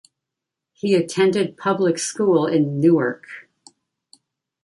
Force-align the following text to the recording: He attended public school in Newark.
He 0.73 0.95
attended 0.95 1.57
public 1.57 1.99
school 1.99 2.47
in 2.47 2.79
Newark. 2.79 3.27